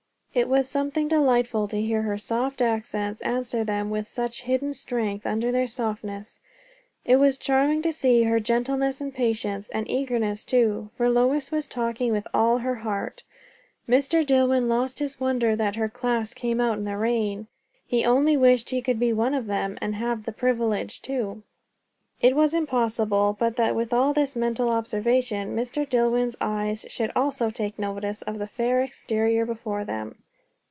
It 0.33 0.47
was 0.47 0.69
something 0.69 1.09
delightful 1.09 1.67
to 1.67 1.81
hear 1.81 2.03
her 2.03 2.17
soft 2.17 2.61
accents 2.61 3.19
answer 3.19 3.65
them, 3.65 3.89
with 3.89 4.07
such 4.07 4.43
hidden 4.43 4.73
strength 4.73 5.25
under 5.25 5.51
their 5.51 5.67
softness; 5.67 6.39
it 7.03 7.17
was 7.17 7.37
charming 7.37 7.81
to 7.81 7.91
see 7.91 8.23
her 8.23 8.39
gentleness 8.39 9.01
and 9.01 9.13
patience, 9.13 9.67
and 9.73 9.91
eagerness 9.91 10.45
too; 10.45 10.89
for 10.95 11.09
Lois 11.09 11.51
was 11.51 11.67
talking 11.67 12.13
with 12.13 12.29
all 12.33 12.59
her 12.59 12.75
heart. 12.75 13.23
Mr. 13.89 14.25
Dillwyn 14.25 14.69
lost 14.69 14.99
his 14.99 15.19
wonder 15.19 15.53
that 15.53 15.75
her 15.75 15.89
class 15.89 16.33
came 16.33 16.61
out 16.61 16.77
in 16.77 16.85
the 16.85 16.95
rain; 16.95 17.47
he 17.85 18.05
only 18.05 18.37
wished 18.37 18.69
he 18.69 18.81
could 18.81 18.99
be 19.01 19.11
one 19.11 19.33
of 19.33 19.47
them, 19.47 19.77
and 19.81 19.95
have 19.95 20.23
the 20.23 20.31
privilege 20.31 21.01
too! 21.01 21.43
It 22.21 22.35
was 22.35 22.53
impossible 22.53 23.35
but 23.39 23.55
that 23.55 23.73
with 23.75 23.91
all 23.91 24.13
this 24.13 24.35
mental 24.35 24.69
observation 24.69 25.55
Mr. 25.55 25.89
Dillwyn's 25.89 26.35
eyes 26.39 26.85
should 26.87 27.11
also 27.15 27.49
take 27.49 27.79
notice 27.79 28.21
of 28.21 28.37
the 28.37 28.45
fair 28.45 28.79
exterior 28.83 29.43
before 29.43 29.83
them. 29.85 30.17